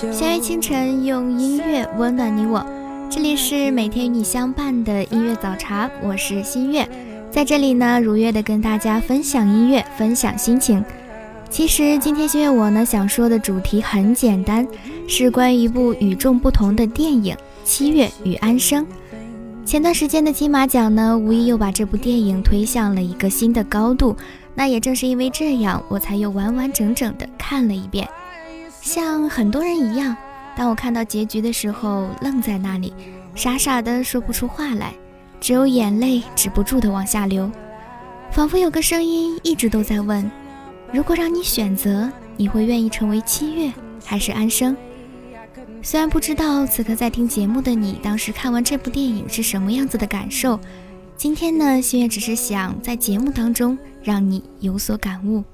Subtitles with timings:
[0.00, 2.64] 相约清晨，用音乐温暖你我。
[3.10, 6.88] 这里是每天与你相伴的音乐早茶，我是新月，
[7.30, 10.82] 在这里呢，如约的跟大家分享音乐，分享心情。
[11.50, 14.66] 其实今天新月我呢想说的主题很简单，
[15.06, 18.82] 是关于一部与众不同的电影《七月与安生》。
[19.66, 24.16] 前段时间的金马奖呢，无疑又把这部电影推向了一个新的高度。
[24.54, 28.08] 那也正是因为这样，我才又完完整整的看了一遍。
[28.92, 30.16] 像很多人一样，
[30.56, 32.92] 当我看到结局的时候，愣在那里，
[33.36, 34.92] 傻傻的说不出话来，
[35.40, 37.48] 只有眼泪止不住的往下流，
[38.32, 40.28] 仿佛有个声音一直都在问：
[40.92, 43.72] 如果让你选择，你会愿意成为七月
[44.04, 44.76] 还是安生？
[45.82, 50.58] 虽然不知道此刻在听节目的你，当时看完这部电影是什么样子的感受，
[51.16, 55.44] 今天呢，心月只是想在节目当中让你有所感悟。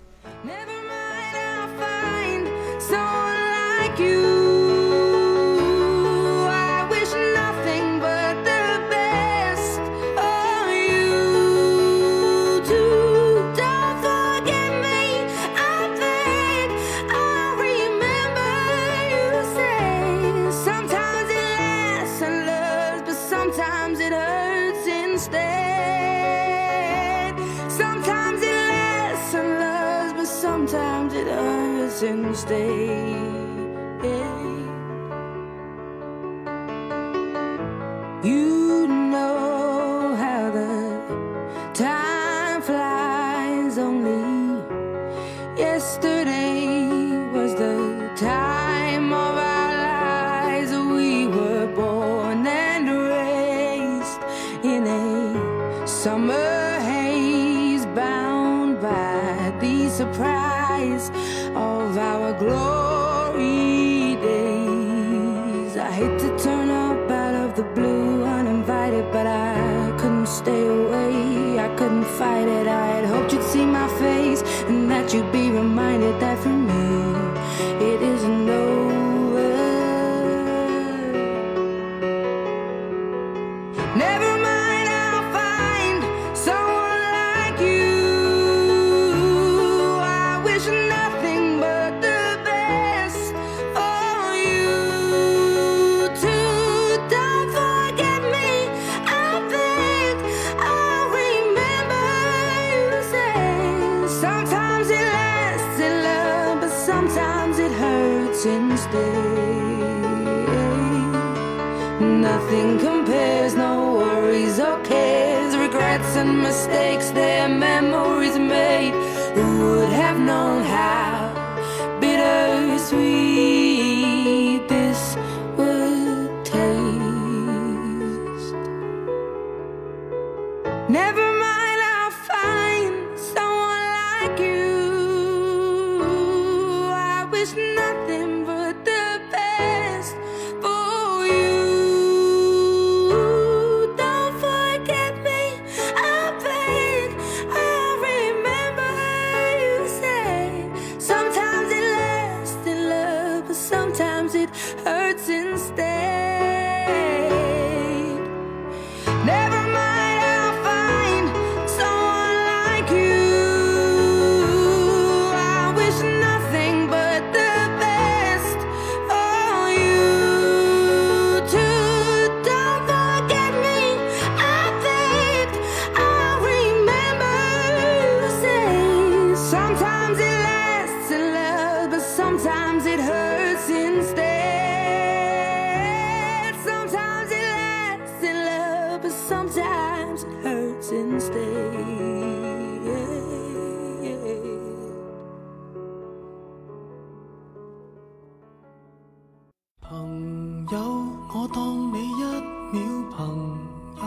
[203.17, 203.59] 朋
[203.97, 204.05] 友，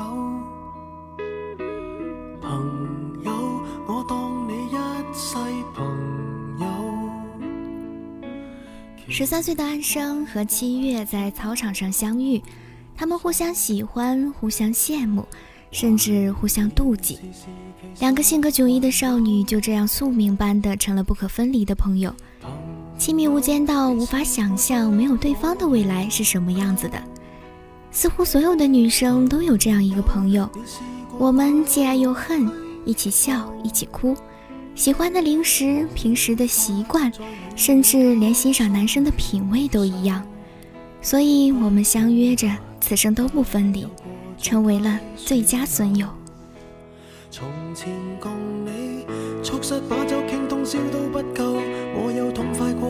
[2.39, 3.31] 朋友，
[3.87, 4.75] 我当你一
[5.15, 5.35] 世
[5.73, 5.83] 朋
[6.59, 6.67] 友。
[9.07, 12.39] 十三岁的安生和七月在操场上相遇，
[12.95, 15.25] 他们互相喜欢，互相羡慕，
[15.71, 17.17] 甚至互相妒忌。
[17.99, 22.13] 两个性格迥异的少女就这样宿命般的成了不可分离的朋友。
[22.99, 27.01] 亲密无间到无法想象没有对方的未来是什么样子的。
[27.91, 30.49] 似乎所有的女生都有这样一个朋友，
[31.17, 32.49] 我们既爱又恨，
[32.85, 34.15] 一起笑，一起哭，
[34.75, 37.11] 喜欢的零食，平时的习惯，
[37.55, 40.23] 甚至连欣赏男生的品味都一样。
[41.01, 42.47] 所以，我们相约着
[42.79, 43.87] 此生都不分离，
[44.37, 46.07] 成为了最佳损友。
[47.31, 47.87] 从前
[48.19, 48.31] 共
[48.65, 49.05] 你
[49.43, 51.57] 促膝把酒倾通宵都不够，
[51.95, 52.89] 我有痛快过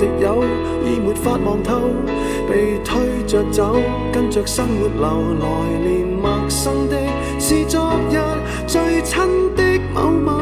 [0.00, 0.42] 敌友，
[0.82, 1.78] 已没法望透，
[2.48, 3.76] 被推着走，
[4.10, 5.04] 跟着生活流，
[5.38, 5.46] 来
[5.78, 6.96] 年陌生的
[7.38, 8.16] 是昨日
[8.66, 9.20] 最亲
[9.54, 9.62] 的
[9.92, 10.40] 某某。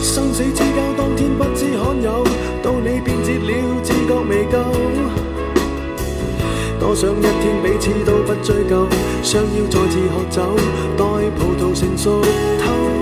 [0.00, 2.24] 生死之交当天不知罕有，
[2.62, 4.56] 到你变节了，自觉未够。
[6.80, 8.86] 多想一天彼此都不追究，
[9.22, 10.56] 相邀再次喝酒，
[10.96, 11.04] 待
[11.36, 12.22] 葡萄成熟
[12.58, 13.01] 透。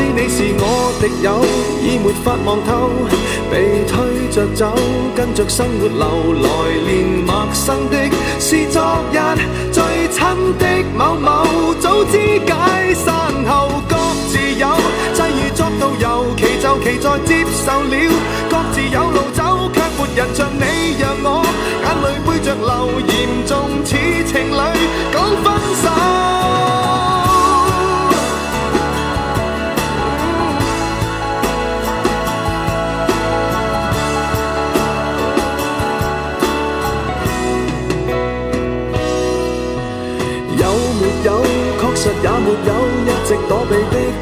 [0.00, 0.64] 知你是我
[0.98, 1.44] 敌友，
[1.82, 2.88] 已没法望透，
[3.50, 4.74] 被推着走，
[5.14, 6.48] 跟着生活流，来
[6.86, 8.08] 年陌生的
[8.40, 8.80] 是昨
[9.12, 9.20] 日
[9.70, 10.18] 最亲
[10.58, 10.64] 的
[10.96, 13.10] 某某，早知解散。
[16.80, 17.94] 期在接受了，
[18.48, 21.44] 各自有路走，却没人像你让我
[21.84, 22.99] 眼泪背着流，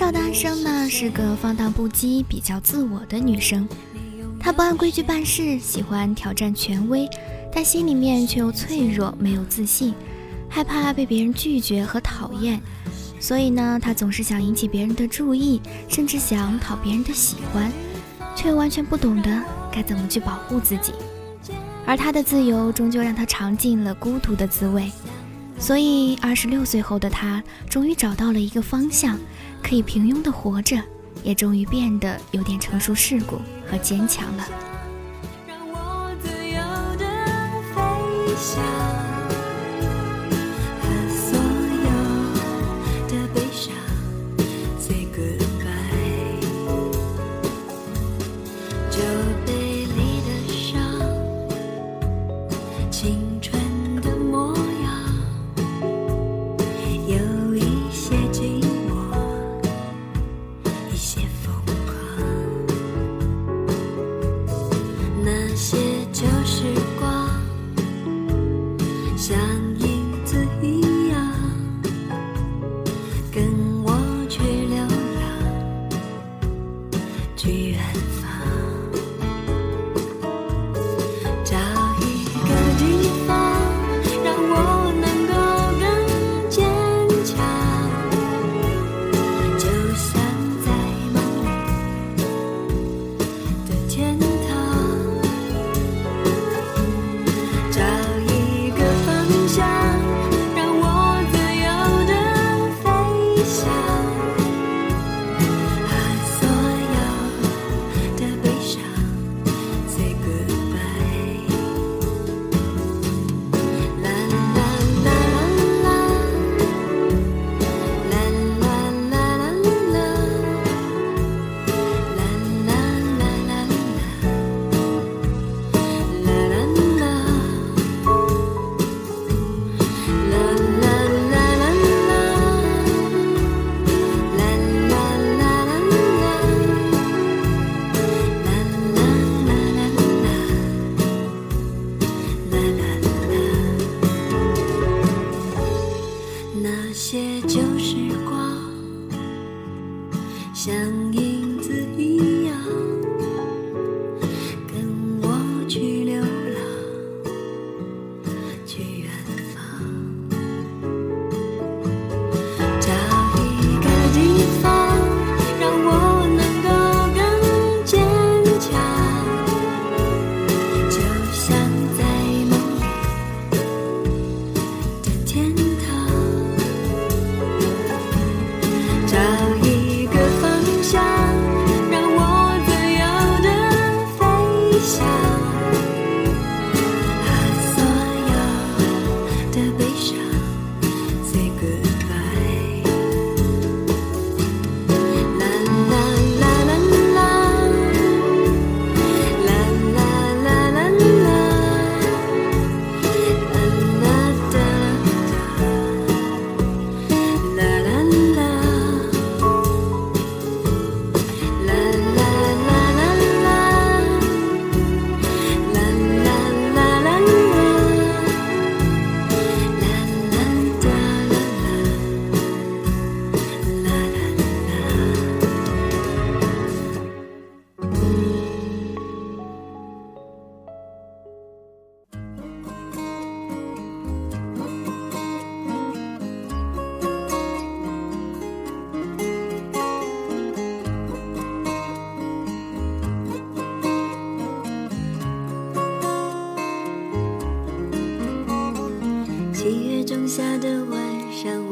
[0.00, 3.68] 少丹生呢是个放荡不羁、比较自我的女生，
[4.40, 7.06] 她不按规矩办事，喜欢挑战权威，
[7.52, 9.94] 但心里面却又脆弱、没有自信，
[10.48, 12.58] 害怕被别人拒绝和讨厌，
[13.20, 17.70] 所以呢，她总是想引起别人的注意，甚至想讨别人的喜欢，
[18.34, 20.94] 却完全不懂得该怎么去保护自己。
[21.84, 24.90] 而她的自由终究让她尝尽了孤独的滋味，
[25.60, 29.16] 所以二十六岁后的他终于找到了一个方向。
[29.62, 30.82] 可以平庸的活着，
[31.22, 33.36] 也终于变得有点成熟世故
[33.70, 34.48] 和坚强了。
[35.46, 36.58] 让我自由
[36.96, 37.04] 的
[37.74, 38.64] 飞翔，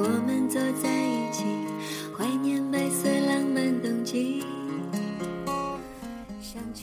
[0.09, 1.45] 我们坐在一起，
[2.17, 4.43] 怀念白色浪漫冬季。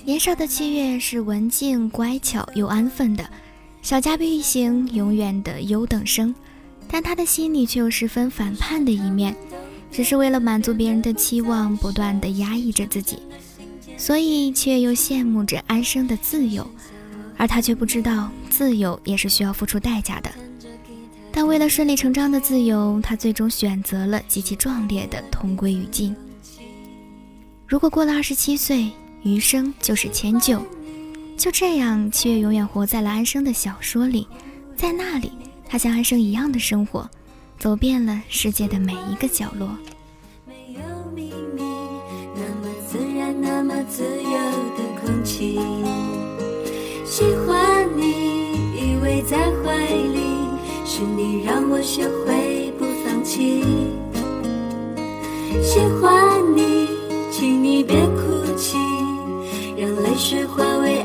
[0.03, 3.27] 年少的七月是文静、乖巧又安分的，
[3.81, 6.33] 小家碧玉行，永远的优等生。
[6.87, 9.35] 但他的心里却有十分反叛的一面，
[9.91, 13.17] 只是为了满足别人的期望，不断的压抑着自己，
[13.97, 16.65] 所以却又羡慕着安生的自由，
[17.37, 20.29] 而他却不知道自由也是需要付出代价的。
[21.35, 26.15] 但为了顺理成章的自由，他最终选择了极其壮烈的同归于尽。
[27.67, 28.89] 如果过了二十七岁，
[29.21, 30.65] 余生就是迁就。
[31.37, 34.25] 就这样，七月永远活在了安生的小说里，
[34.77, 35.33] 在那里。
[35.67, 37.09] 他像安生一样的生活，
[37.59, 39.67] 走遍了世界的每一个角落。
[40.47, 41.63] 没有秘密，
[42.33, 44.31] 那么自然，那么自由
[44.77, 45.59] 的空气。
[47.03, 50.24] 喜欢你，依偎在怀里，
[50.87, 53.63] 是你让我学会不放弃。
[55.63, 56.87] 喜欢你，
[57.31, 58.77] 请你别哭泣，
[59.75, 61.01] 让泪水化为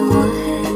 [0.00, 0.73] 我还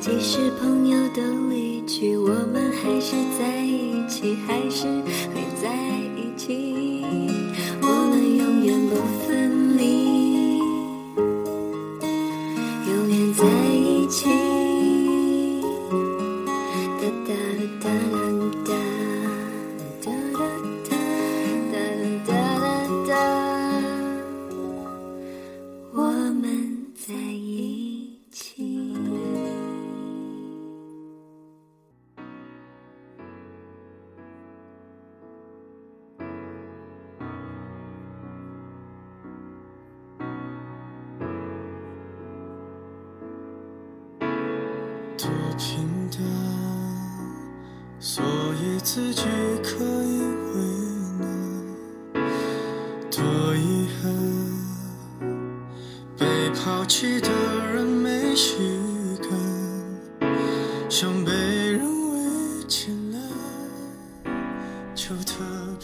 [0.00, 4.86] 即使朋友都离去我们还是在一起还是
[5.34, 5.68] 会在
[6.16, 7.04] 一起。
[7.82, 9.29] 我们永远不分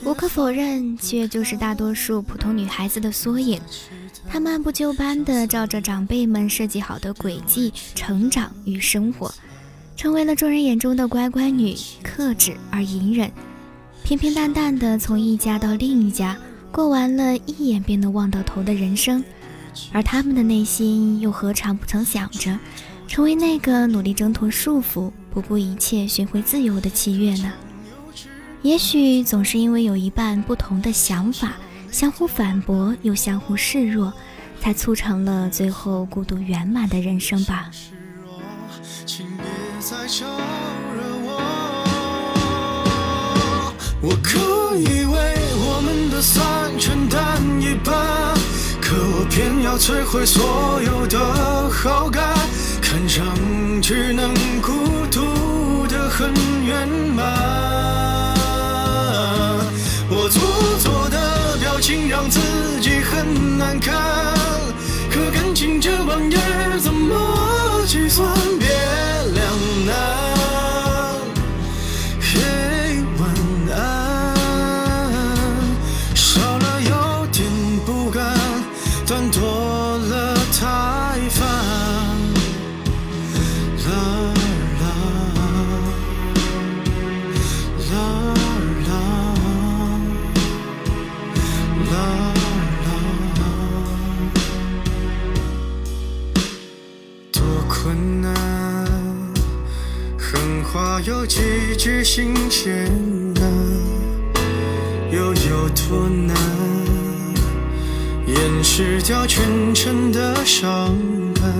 [0.05, 3.59] 无可否认，七月就是大多数普通女孩子的缩影。
[4.29, 9.33] 她漫部就班地照着长辈们设计好的轨迹成长与生活，
[9.97, 13.31] 成为了众人眼中的乖乖女，克制而隐忍，
[14.05, 16.37] 平平淡淡的从一家到另一家，
[16.71, 19.25] 过完了一眼便能望到头的人生。
[19.93, 22.59] 而他们的内心又何尝不曾想着，
[23.07, 27.53] 成为那个努力挣脱束缚、不顾一切寻回自由的七月呢？
[28.63, 31.53] 也许总是因为有一半不同的想法，
[31.93, 34.13] 相互反驳又相互示弱，
[34.61, 37.71] 才促成了最后孤独圆满的人生吧。
[44.03, 45.06] 我可以
[49.37, 51.19] 偏要摧毁所有的
[51.69, 52.35] 好感
[52.81, 53.23] 看上
[53.83, 54.73] 去能孤
[55.11, 56.33] 独的很
[56.65, 58.35] 圆满。
[60.09, 60.41] 我做
[60.79, 62.41] 作的表情让自
[62.81, 63.95] 己很难堪
[65.11, 68.27] 可感情这玩意儿怎么计算
[68.59, 68.67] 别
[69.35, 70.36] 两难。
[100.87, 101.41] 狠话有几
[101.77, 102.87] 句新鲜
[103.41, 103.43] 啊，
[105.11, 106.37] 又有多难？
[108.25, 110.95] 掩饰掉全城的伤
[111.35, 111.53] 感。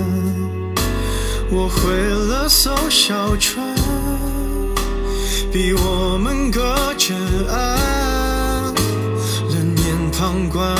[1.49, 1.93] 我毁
[2.29, 3.75] 了艘小船，
[5.51, 6.61] 逼我们隔
[6.97, 7.13] 着
[7.51, 8.73] 岸，
[9.49, 10.73] 冷眼旁观。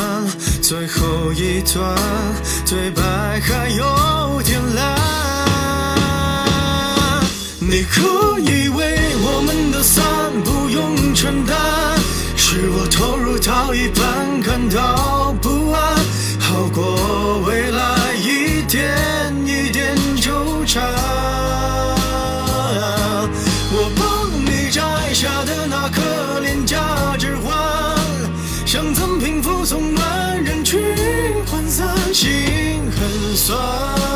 [0.61, 1.95] 最后一段
[2.65, 5.36] 对白还有点烂。
[7.69, 10.01] 你可以为我们的散
[10.45, 11.53] 不用承担，
[12.37, 15.97] 是我投入到一半感到不安，
[16.39, 20.81] 好过未来一点一点纠缠。
[23.69, 24.81] 我帮你摘
[25.13, 27.53] 下的那颗廉价指环，
[28.65, 30.79] 像赠品附送满人群
[31.45, 34.06] 涣散，心很酸。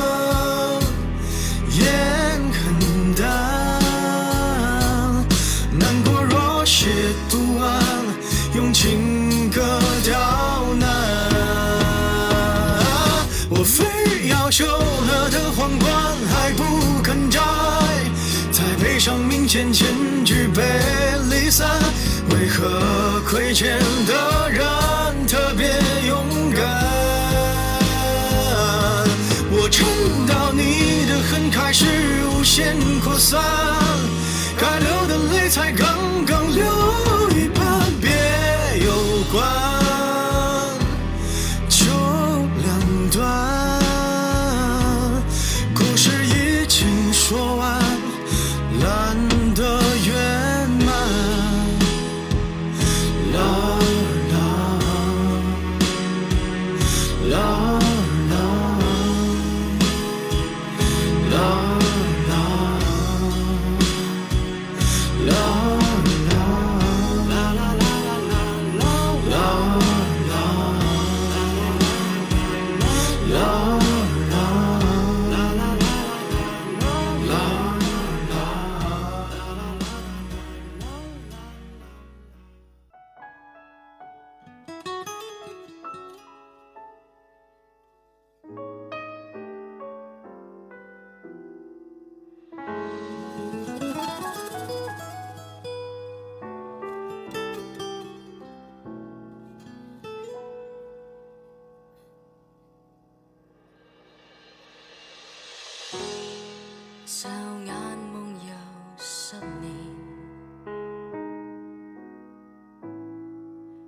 [23.51, 25.67] 遇见的人特别
[26.07, 26.61] 勇敢？
[29.51, 29.85] 我撑
[30.25, 31.85] 到你的恨开始
[32.33, 33.41] 无限扩散，
[34.57, 36.63] 该流的泪才刚刚流
[57.23, 57.80] Love.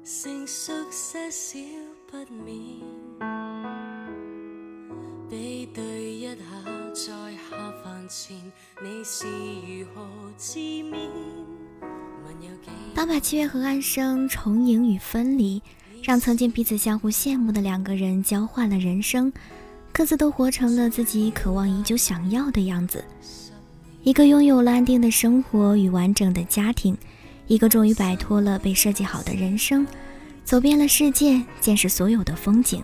[0.06, 1.58] 成熟些少
[2.12, 2.82] 不免，
[5.30, 6.36] 比對一下
[6.94, 8.36] 在下飯前，
[8.84, 10.92] 你是如何自勉？
[11.80, 15.62] 問有幾當把七月和安生重影與分離，
[16.04, 19.32] 讓曾經彼此相互羨慕的兩個人交換了人生，
[19.94, 23.02] 各自都活成了自己渴望已久想要的樣子。
[24.04, 26.98] 一個擁有了安定的生活與完整的家庭，
[27.48, 29.86] 一个终于摆脱了被设计好的人生，
[30.44, 32.82] 走遍了世界，见识所有的风景。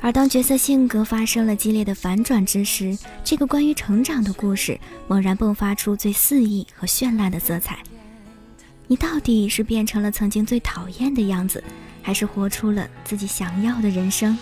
[0.00, 7.78] 而当角色性格发生了激烈的反转之时，这个关于成长的故事猛然迸发出最肆意和绚烂的色彩。
[8.86, 11.64] 你到底是变成了曾经最讨厌的样子，
[12.02, 14.36] 还是活出了自己想要的人生？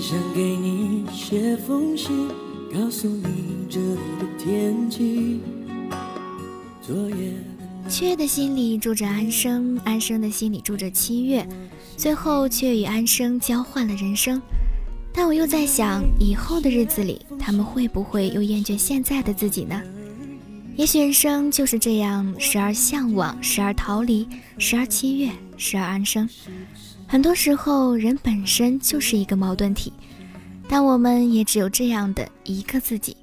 [0.00, 2.28] 想给你写封信，
[2.72, 5.40] 告诉你这里的天气。
[6.80, 7.32] 昨夜
[7.88, 11.46] 七月的心里住着安生，安生的心里住着七月，
[11.96, 14.40] 最后却与安生交换了人生。
[15.12, 19.82] 但我又在想，以后的日子里，他们会不会又厌倦现在的自己呢？
[20.76, 26.28] 也许人生就是这样，时而向往，时而逃离，时而七月，时而安生。
[27.10, 29.90] 很多时候，人本身就是一个矛盾体，
[30.68, 33.16] 但我们也只有这样的一个自己。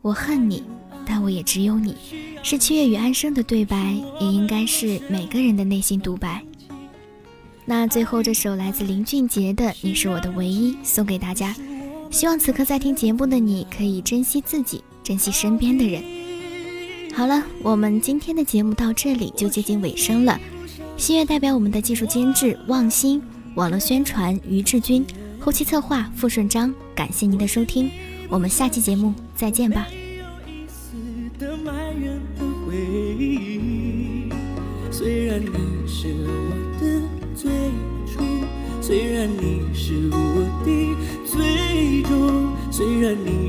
[0.00, 0.64] 我恨你，
[1.04, 1.94] 但我也只有你，
[2.42, 6.42] 是七月与安生的对白，也应该是每个人的内心独白。
[7.66, 11.54] 那最后这首来自林俊杰的《你是我的唯一》送给大家，
[12.10, 16.02] 希望此刻在听节目的你可以珍惜自己，珍惜身边的人。
[17.12, 20.40] 好了，我们今天的节目到这里就接近尾声了。
[20.96, 23.20] 新月代表我们的技术监制望星，
[23.56, 25.04] 网络宣传于志军，
[25.38, 26.72] 后期策划付顺章。
[26.94, 27.90] 感谢您的收听，
[28.28, 29.86] 我们下期节目再见吧。
[34.90, 35.48] 虽然你
[35.86, 37.02] 是我的
[37.34, 37.50] 最
[38.06, 38.22] 初，
[38.80, 40.16] 虽然你是我
[40.64, 43.43] 的最终，虽然你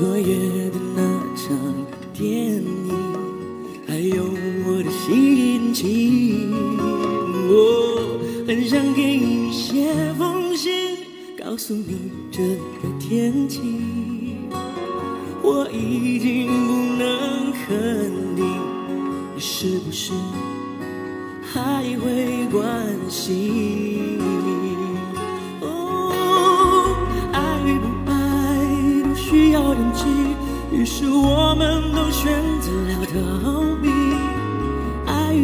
[0.00, 0.69] 昨夜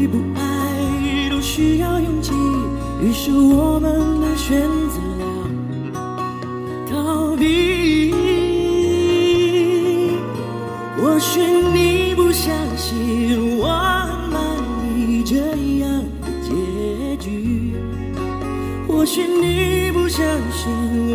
[0.07, 2.33] 不爱都需要勇气，
[3.03, 5.25] 于是我们都选择了
[6.89, 8.15] 逃避。
[10.99, 13.67] 或许你不相信我
[14.31, 14.41] 满
[14.97, 15.37] 意这
[15.81, 17.75] 样的结局，
[18.87, 21.06] 或许你不相信